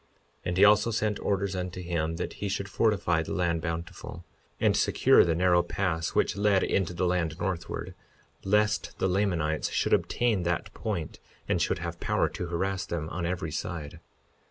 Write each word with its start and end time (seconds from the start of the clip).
52:9 0.01 0.07
And 0.45 0.57
he 0.57 0.65
also 0.65 0.89
sent 0.89 1.19
orders 1.19 1.55
unto 1.55 1.79
him 1.79 2.15
that 2.15 2.33
he 2.41 2.49
should 2.49 2.67
fortify 2.67 3.21
the 3.21 3.33
land 3.35 3.61
Bountiful, 3.61 4.25
and 4.59 4.75
secure 4.75 5.23
the 5.23 5.35
narrow 5.35 5.61
pass 5.61 6.15
which 6.15 6.35
led 6.35 6.63
into 6.63 6.95
the 6.95 7.05
land 7.05 7.37
northward, 7.39 7.93
lest 8.43 8.97
the 8.97 9.07
Lamanites 9.07 9.69
should 9.69 9.93
obtain 9.93 10.41
that 10.41 10.73
point 10.73 11.19
and 11.47 11.61
should 11.61 11.77
have 11.77 11.99
power 11.99 12.27
to 12.29 12.47
harass 12.47 12.83
them 12.87 13.09
on 13.09 13.27
every 13.27 13.51
side. 13.51 13.99